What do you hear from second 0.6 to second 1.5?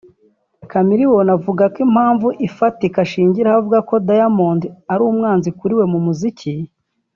Chameleone